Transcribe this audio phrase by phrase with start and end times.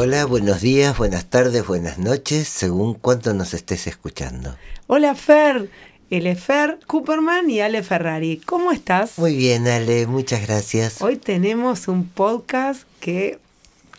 [0.00, 4.54] Hola, buenos días, buenas tardes, buenas noches, según cuánto nos estés escuchando.
[4.86, 5.68] Hola Fer,
[6.08, 8.40] él es Fer Cooperman y Ale Ferrari.
[8.46, 9.18] ¿Cómo estás?
[9.18, 11.02] Muy bien, Ale, muchas gracias.
[11.02, 13.40] Hoy tenemos un podcast que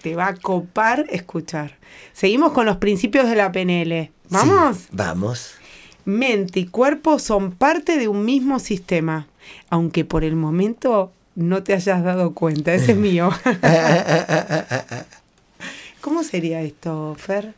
[0.01, 1.77] te va a copar escuchar.
[2.13, 4.09] Seguimos con los principios de la PNL.
[4.29, 4.77] ¿Vamos?
[4.77, 5.55] Sí, vamos.
[6.05, 9.27] Mente y cuerpo son parte de un mismo sistema,
[9.69, 12.73] aunque por el momento no te hayas dado cuenta.
[12.73, 13.31] Ese es mío.
[16.09, 17.53] ¿Cómo sería esto, Fer?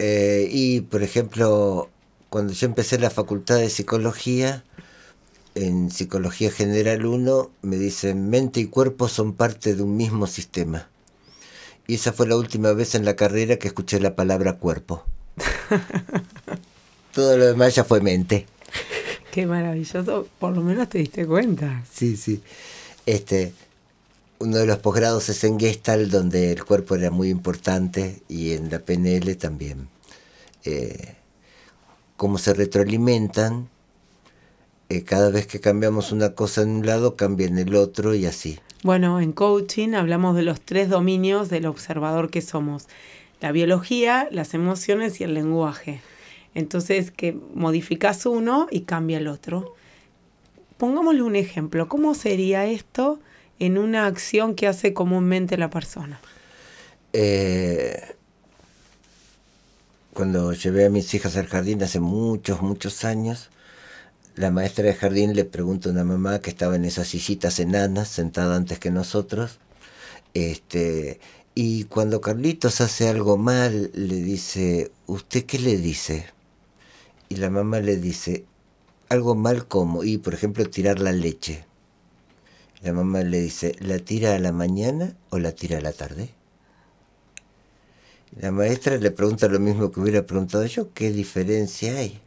[0.00, 1.88] Eh, y, por ejemplo,
[2.30, 4.64] cuando yo empecé la facultad de psicología,
[5.54, 10.88] en Psicología General 1, me dicen mente y cuerpo son parte de un mismo sistema.
[11.86, 15.04] Y esa fue la última vez en la carrera que escuché la palabra cuerpo.
[17.14, 18.46] Todo lo demás ya fue mente.
[19.30, 21.84] Qué maravilloso, por lo menos te diste cuenta.
[21.88, 22.42] Sí, sí.
[23.06, 23.52] Este,
[24.42, 28.70] uno de los posgrados es en Gestalt, donde el cuerpo era muy importante, y en
[28.70, 29.88] la PNL también.
[30.64, 31.14] Eh,
[32.16, 33.68] cómo se retroalimentan.
[34.88, 38.26] Eh, cada vez que cambiamos una cosa en un lado, cambia en el otro y
[38.26, 38.58] así.
[38.82, 42.88] Bueno, en coaching hablamos de los tres dominios del observador que somos.
[43.40, 46.00] La biología, las emociones y el lenguaje.
[46.54, 49.76] Entonces, que modificas uno y cambia el otro.
[50.78, 51.88] Pongámosle un ejemplo.
[51.88, 53.20] ¿Cómo sería esto
[53.62, 56.20] en una acción que hace comúnmente la persona?
[57.12, 58.16] Eh,
[60.12, 63.50] cuando llevé a mis hijas al jardín hace muchos, muchos años,
[64.34, 68.08] la maestra de jardín le pregunta a una mamá que estaba en esas sillitas enanas,
[68.08, 69.60] sentada antes que nosotros,
[70.34, 71.20] este,
[71.54, 76.26] y cuando Carlitos hace algo mal, le dice, ¿usted qué le dice?
[77.28, 78.44] Y la mamá le dice,
[79.08, 81.64] algo mal como, y por ejemplo, tirar la leche.
[82.82, 86.30] La mamá le dice, ¿la tira a la mañana o la tira a la tarde?
[88.40, 92.20] La maestra le pregunta lo mismo que hubiera preguntado yo, ¿qué diferencia hay?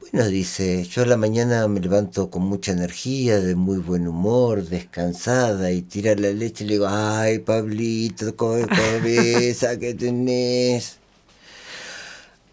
[0.00, 4.64] Bueno, dice, yo a la mañana me levanto con mucha energía, de muy buen humor,
[4.64, 10.98] descansada, y tira la leche y le digo, ay, Pablito, cabeza que tenés.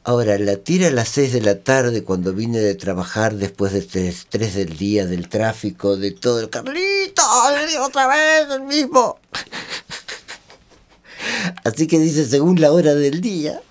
[0.05, 4.07] Ahora, la tira a las 6 de la tarde cuando vine de trabajar después del
[4.07, 6.41] estrés del día, del tráfico, de todo.
[6.41, 7.23] El Carlito,
[7.55, 9.17] le digo otra vez el mismo.
[11.63, 13.61] Así que dice según la hora del día.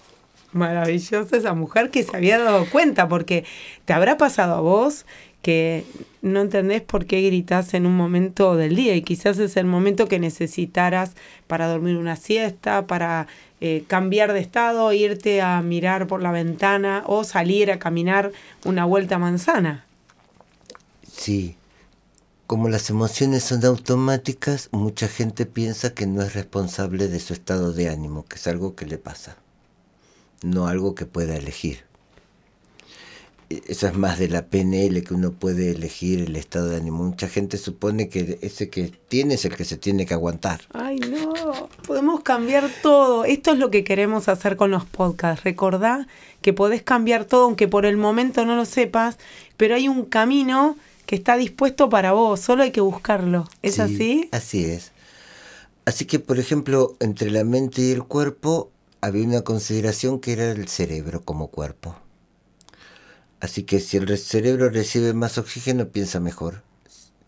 [0.53, 3.45] Maravillosa esa mujer que se había dado cuenta, porque
[3.85, 5.05] te habrá pasado a vos
[5.43, 5.85] que
[6.23, 10.07] no entendés por qué gritas en un momento del día y quizás es el momento
[10.07, 11.15] que necesitaras
[11.49, 13.27] para dormir una siesta, para
[13.61, 18.33] eh, cambiar de estado, irte a mirar por la ventana o salir a caminar
[18.65, 19.85] una vuelta a manzana.
[21.13, 21.57] Sí,
[22.47, 27.73] como las emociones son automáticas, mucha gente piensa que no es responsable de su estado
[27.73, 29.37] de ánimo, que es algo que le pasa,
[30.43, 31.85] no algo que pueda elegir.
[33.53, 37.05] E, eso es más de la PNL que uno puede elegir el estado de ánimo.
[37.05, 40.63] Mucha gente supone que ese que tiene es el que se tiene que aguantar.
[40.73, 43.25] Ay, no, podemos cambiar todo.
[43.25, 45.45] Esto es lo que queremos hacer con los podcasts.
[45.45, 46.07] Recordá
[46.41, 49.19] que podés cambiar todo, aunque por el momento no lo sepas,
[49.57, 50.77] pero hay un camino
[51.07, 53.47] que está dispuesto para vos, solo hay que buscarlo.
[53.63, 54.29] ¿Es Sí, así?
[54.33, 54.93] Así es.
[55.85, 58.71] Así que, por ejemplo, entre la mente y el cuerpo
[59.01, 61.97] había una consideración que era el cerebro como cuerpo.
[63.43, 66.63] Así que si el re- cerebro recibe más oxígeno, piensa mejor.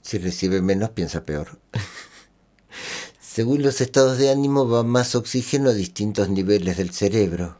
[0.00, 1.58] Si recibe menos, piensa peor.
[3.20, 7.58] Según los estados de ánimo, va más oxígeno a distintos niveles del cerebro.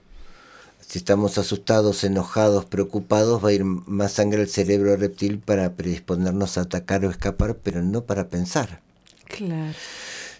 [0.87, 6.57] Si estamos asustados, enojados, preocupados, va a ir más sangre al cerebro reptil para predisponernos
[6.57, 8.83] a atacar o escapar, pero no para pensar.
[9.27, 9.75] Claro.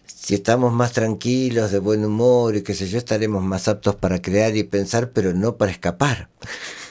[0.07, 4.23] Si estamos más tranquilos, de buen humor y qué sé yo, estaremos más aptos para
[4.23, 6.29] crear y pensar, pero no para escapar.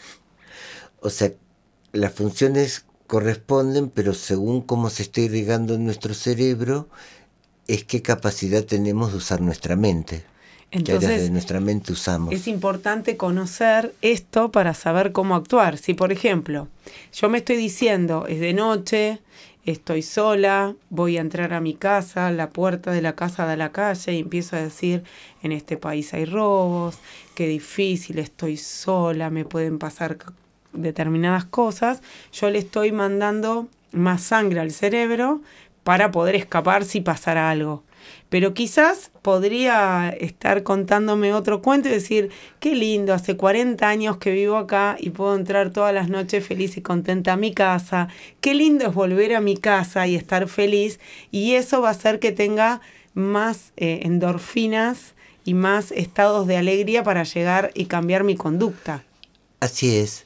[1.03, 1.31] o sea,
[1.91, 6.88] las funciones corresponden, pero según cómo se está irrigando en nuestro cerebro,
[7.67, 10.23] es qué capacidad tenemos de usar nuestra mente.
[10.83, 12.33] ¿Qué áreas de Entonces, nuestra mente usamos?
[12.33, 15.77] es importante conocer esto para saber cómo actuar.
[15.77, 16.67] Si, por ejemplo,
[17.13, 19.19] yo me estoy diciendo, es de noche,
[19.65, 23.57] estoy sola, voy a entrar a mi casa, la puerta de la casa da a
[23.57, 25.03] la calle y empiezo a decir,
[25.44, 26.97] en este país hay robos,
[27.35, 30.17] qué difícil, estoy sola, me pueden pasar
[30.74, 35.42] determinadas cosas, yo le estoy mandando más sangre al cerebro
[35.84, 37.84] para poder escapar si pasara algo.
[38.30, 44.31] Pero quizás podría estar contándome otro cuento y decir, qué lindo, hace 40 años que
[44.31, 48.10] vivo acá y puedo entrar todas las noches feliz y contenta a mi casa.
[48.42, 51.00] Qué lindo es volver a mi casa y estar feliz.
[51.31, 52.81] Y eso va a hacer que tenga
[53.14, 55.14] más eh, endorfinas
[55.46, 59.04] y más estados de alegría para llegar y cambiar mi conducta.
[59.60, 60.25] Así es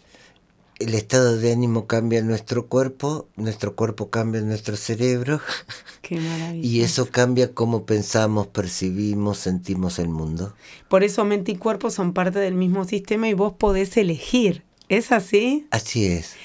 [0.79, 5.41] el estado de ánimo cambia nuestro cuerpo, nuestro cuerpo cambia nuestro cerebro.
[6.01, 6.67] Qué maravilla.
[6.67, 10.53] Y eso cambia cómo pensamos, percibimos, sentimos el mundo.
[10.87, 14.63] Por eso mente y cuerpo son parte del mismo sistema y vos podés elegir.
[14.89, 15.67] ¿Es así?
[15.71, 16.35] Así es.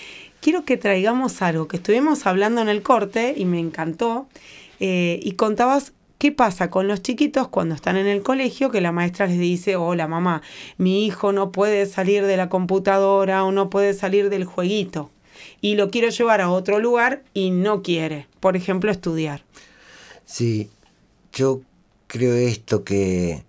[0.41, 4.27] Quiero que traigamos algo que estuvimos hablando en el corte y me encantó.
[4.81, 5.93] Eh, y contabas
[6.23, 9.75] ¿Qué pasa con los chiquitos cuando están en el colegio que la maestra les dice,
[9.75, 10.41] hola mamá,
[10.79, 15.11] mi hijo no puede salir de la computadora o no puede salir del jueguito
[15.61, 19.43] y lo quiero llevar a otro lugar y no quiere, por ejemplo, estudiar?
[20.25, 20.71] Sí,
[21.33, 21.63] yo
[22.07, 23.43] creo esto que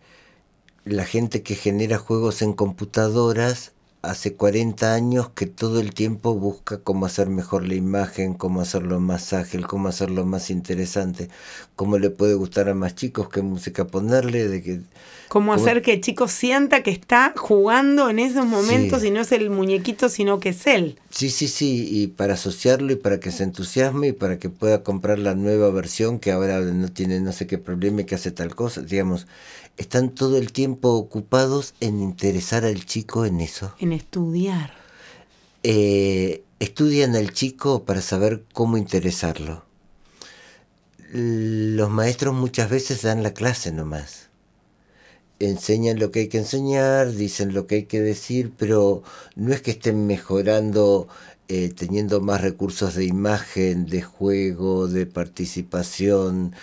[0.83, 3.72] la gente que genera juegos en computadoras
[4.03, 8.99] hace 40 años que todo el tiempo busca cómo hacer mejor la imagen, cómo hacerlo
[8.99, 11.29] más ágil, cómo hacerlo más interesante,
[11.77, 14.81] cómo le puede gustar a más chicos, qué música ponerle, de que
[15.29, 19.31] cómo hacer que el chico sienta que está jugando en esos momentos y no es
[19.31, 20.99] el muñequito, sino que es él.
[21.09, 24.83] Sí, sí, sí, y para asociarlo y para que se entusiasme y para que pueda
[24.83, 28.31] comprar la nueva versión que ahora no tiene no sé qué problema y que hace
[28.31, 29.27] tal cosa, digamos,
[29.77, 33.73] están todo el tiempo ocupados en interesar al chico en eso.
[33.79, 34.73] En estudiar.
[35.63, 39.65] Eh, estudian al chico para saber cómo interesarlo.
[41.11, 44.29] Los maestros muchas veces dan la clase nomás.
[45.39, 49.03] Enseñan lo que hay que enseñar, dicen lo que hay que decir, pero
[49.35, 51.07] no es que estén mejorando
[51.49, 56.55] eh, teniendo más recursos de imagen, de juego, de participación,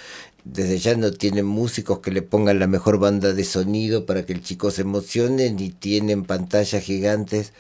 [0.45, 4.33] desde ya no tienen músicos que le pongan la mejor banda de sonido para que
[4.33, 7.53] el chico se emocione, ni tienen pantallas gigantes.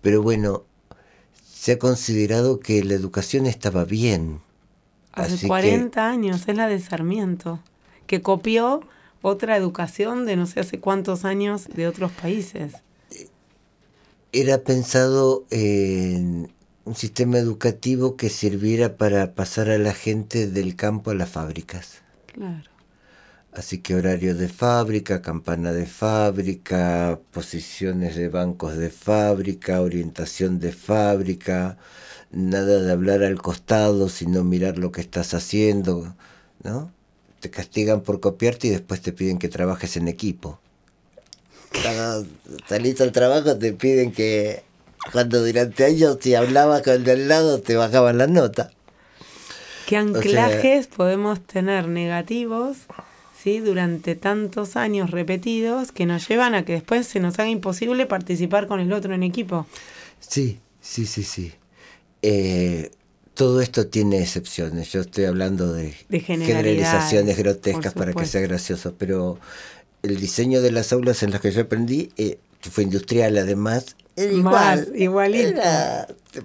[0.00, 0.64] Pero bueno,
[1.52, 4.40] se ha considerado que la educación estaba bien.
[5.12, 7.60] Hace 40 años, es la de Sarmiento,
[8.06, 8.82] que copió
[9.20, 12.74] otra educación de no sé hace cuántos años de otros países.
[14.32, 16.50] Era pensado en
[16.84, 21.98] un sistema educativo que sirviera para pasar a la gente del campo a las fábricas.
[22.32, 22.70] Claro.
[23.52, 30.72] Así que horario de fábrica, campana de fábrica, posiciones de bancos de fábrica, orientación de
[30.72, 31.76] fábrica,
[32.30, 36.16] nada de hablar al costado, sino mirar lo que estás haciendo,
[36.62, 36.90] ¿no?
[37.40, 40.58] Te castigan por copiarte y después te piden que trabajes en equipo.
[41.82, 42.26] Cuando
[42.66, 44.62] salís al trabajo te piden que
[45.10, 48.70] cuando durante años si hablabas con el de al lado te bajaban la nota.
[49.86, 52.76] ¿Qué anclajes podemos tener negativos
[53.42, 53.58] ¿sí?
[53.58, 58.68] durante tantos años repetidos que nos llevan a que después se nos haga imposible participar
[58.68, 59.66] con el otro en equipo?
[60.20, 61.52] Sí, sí, sí, sí.
[62.22, 62.90] Eh,
[63.34, 64.92] todo esto tiene excepciones.
[64.92, 69.38] Yo estoy hablando de, generalizaciones grotescas para que sea gracioso, pero
[70.02, 74.32] el diseño de las aulas en las que yo aprendí eh, fue industrial además era
[74.32, 74.92] igual.
[74.94, 75.60] igualito.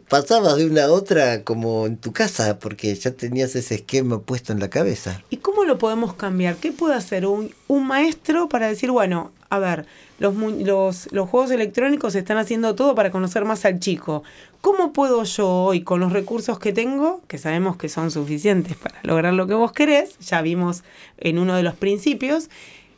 [0.08, 4.53] pasabas de una a otra como en tu casa, porque ya tenías ese esquema puesto
[4.53, 5.22] en la cabeza.
[5.30, 6.56] ¿Y cómo lo podemos cambiar?
[6.56, 9.86] ¿Qué puede hacer un, un maestro para decir, bueno, a ver,
[10.20, 14.24] los, los, los juegos electrónicos están haciendo todo para conocer más al chico?
[14.62, 19.00] ¿Cómo puedo yo hoy, con los recursos que tengo, que sabemos que son suficientes para
[19.03, 20.84] lograr lo que vos querés, ya vimos
[21.18, 22.50] en uno de los principios,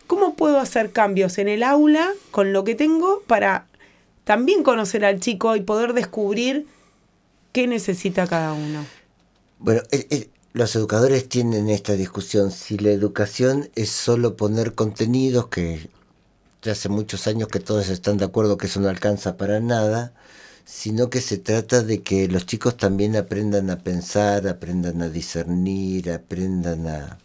[0.08, 3.65] ¿cómo puedo hacer cambios en el aula con lo que tengo para
[4.29, 6.67] también conocer al chico y poder descubrir
[7.51, 8.86] qué necesita cada uno.
[9.57, 9.81] Bueno,
[10.53, 15.89] los educadores tienen esta discusión, si la educación es solo poner contenidos, que
[16.62, 20.13] ya hace muchos años que todos están de acuerdo que eso no alcanza para nada,
[20.63, 26.12] sino que se trata de que los chicos también aprendan a pensar, aprendan a discernir,
[26.12, 27.17] aprendan a...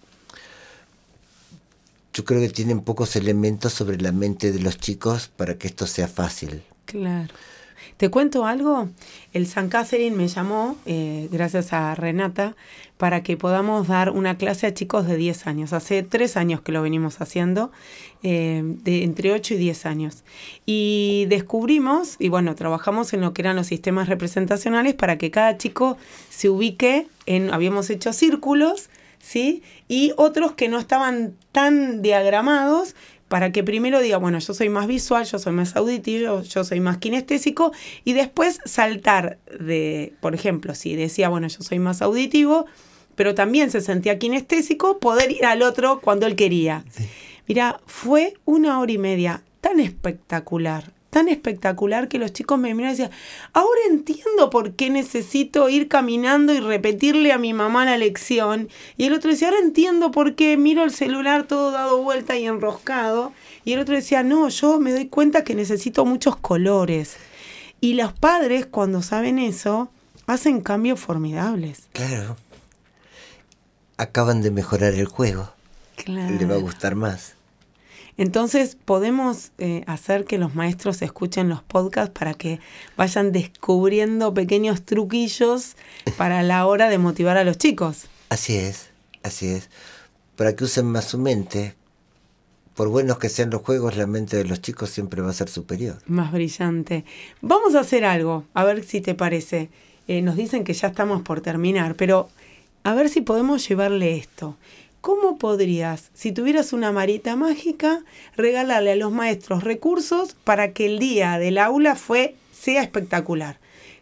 [2.14, 5.86] Yo creo que tienen pocos elementos sobre la mente de los chicos para que esto
[5.86, 6.64] sea fácil.
[6.84, 7.34] Claro.
[7.96, 8.88] ¿Te cuento algo?
[9.32, 12.56] El San Catherine me llamó, eh, gracias a Renata,
[12.96, 15.72] para que podamos dar una clase a chicos de 10 años.
[15.72, 17.70] Hace 3 años que lo venimos haciendo,
[18.22, 20.24] eh, de entre 8 y 10 años.
[20.66, 25.56] Y descubrimos, y bueno, trabajamos en lo que eran los sistemas representacionales para que cada
[25.58, 25.96] chico
[26.30, 28.88] se ubique en, habíamos hecho círculos,
[29.18, 29.62] ¿sí?
[29.88, 32.94] Y otros que no estaban tan diagramados
[33.34, 36.78] para que primero diga, bueno, yo soy más visual, yo soy más auditivo, yo soy
[36.78, 37.72] más kinestésico,
[38.04, 42.66] y después saltar de, por ejemplo, si decía, bueno, yo soy más auditivo,
[43.16, 46.84] pero también se sentía kinestésico, poder ir al otro cuando él quería.
[47.48, 52.96] Mira, fue una hora y media tan espectacular, tan espectacular que los chicos me miraban
[52.96, 53.16] y decían,
[53.52, 58.68] ahora entiendo por qué necesito ir caminando y repetirle a mi mamá la lección.
[58.96, 62.46] Y el otro decía, ahora entiendo por qué miro el celular todo dado vuelta y
[62.48, 63.32] enroscado.
[63.64, 67.16] Y el otro decía, no, yo me doy cuenta que necesito muchos colores.
[67.80, 69.90] Y los padres, cuando saben eso,
[70.26, 71.86] hacen cambios formidables.
[71.92, 72.36] Claro.
[73.98, 75.48] Acaban de mejorar el juego.
[75.94, 76.34] Claro.
[76.34, 77.34] Le va a gustar más.
[78.16, 82.60] Entonces podemos eh, hacer que los maestros escuchen los podcasts para que
[82.96, 85.76] vayan descubriendo pequeños truquillos
[86.16, 88.06] para la hora de motivar a los chicos.
[88.28, 88.90] Así es,
[89.22, 89.68] así es.
[90.36, 91.74] Para que usen más su mente.
[92.74, 95.48] Por buenos que sean los juegos, la mente de los chicos siempre va a ser
[95.48, 95.98] superior.
[96.06, 97.04] Más brillante.
[97.40, 99.70] Vamos a hacer algo, a ver si te parece.
[100.08, 102.28] Eh, nos dicen que ya estamos por terminar, pero
[102.82, 104.56] a ver si podemos llevarle esto.
[105.04, 108.02] ¿Cómo podrías, si tuvieras una marita mágica,
[108.38, 113.58] regalarle a los maestros recursos para que el día del aula fue, sea espectacular?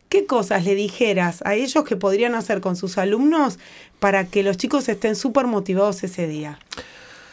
[0.08, 3.58] ¿Qué cosas le dijeras a ellos que podrían hacer con sus alumnos
[3.98, 6.60] para que los chicos estén súper motivados ese día?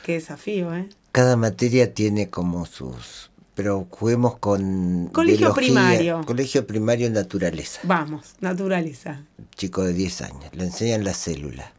[0.03, 0.89] Qué desafío, ¿eh?
[1.11, 3.29] Cada materia tiene como sus...
[3.53, 5.11] Pero juguemos con...
[5.13, 6.23] Colegio primario.
[6.25, 7.81] Colegio primario naturaleza.
[7.83, 9.25] Vamos, naturaleza.
[9.55, 10.45] Chico de 10 años.
[10.53, 11.71] Le enseñan la célula.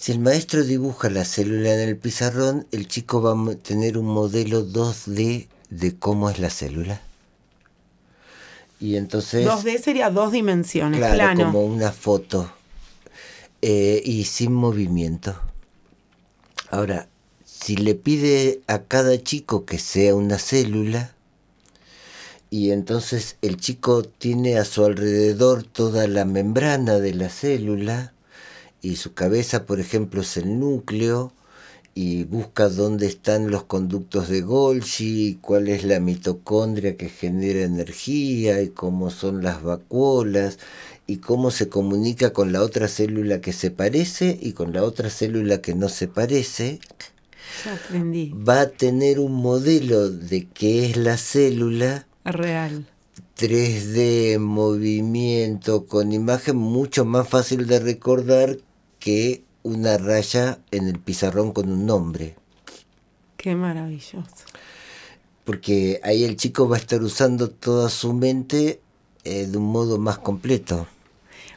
[0.00, 4.06] Si el maestro dibuja la célula en el pizarrón, el chico va a tener un
[4.06, 7.02] modelo 2D de cómo es la célula.
[8.80, 9.46] Y entonces...
[9.46, 11.44] 2D sería dos dimensiones, claro, plano.
[11.44, 12.50] como una foto.
[13.60, 15.36] Eh, y sin movimiento.
[16.70, 17.06] Ahora,
[17.44, 21.12] si le pide a cada chico que sea una célula,
[22.48, 28.14] y entonces el chico tiene a su alrededor toda la membrana de la célula,
[28.82, 31.32] y su cabeza, por ejemplo, es el núcleo
[31.94, 38.62] y busca dónde están los conductos de Golgi, cuál es la mitocondria que genera energía
[38.62, 40.58] y cómo son las vacuolas
[41.06, 45.10] y cómo se comunica con la otra célula que se parece y con la otra
[45.10, 46.78] célula que no se parece.
[47.64, 48.32] Ya aprendí.
[48.32, 52.86] Va a tener un modelo de qué es la célula Real.
[53.36, 58.58] 3D, movimiento, con imagen mucho más fácil de recordar
[59.00, 62.36] que una raya en el pizarrón con un nombre.
[63.36, 64.44] Qué maravilloso.
[65.44, 68.80] Porque ahí el chico va a estar usando toda su mente
[69.24, 70.86] eh, de un modo más completo.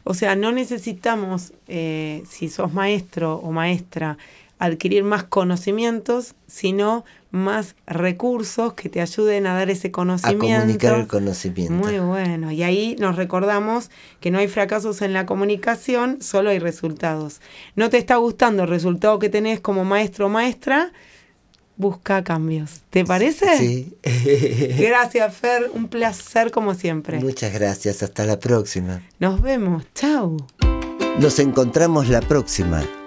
[0.05, 4.17] O sea, no necesitamos, eh, si sos maestro o maestra,
[4.65, 10.46] adquirir más conocimientos, sino más recursos que te ayuden a dar ese A conocimiento.
[10.46, 11.74] comunicar el conocimiento.
[11.74, 12.51] Muy bueno.
[12.51, 13.89] Y ahí nos recordamos
[14.20, 17.41] que no hay fracasos en la comunicación, solo hay resultados.
[17.75, 20.93] ¿No te está gustando el resultado que tenés como maestro o maestra?
[21.75, 22.84] Busca cambios.
[22.91, 23.58] ¿Te parece?
[23.58, 23.98] Sí.
[24.79, 25.72] Gracias, Fer.
[25.74, 27.20] Un placer como siempre.
[27.20, 28.03] Muchas gracias.
[28.03, 29.01] Hasta la próxima.
[29.20, 29.84] Nos vemos.
[29.96, 30.38] Chau.
[31.20, 32.84] Nos encontramos la próxima.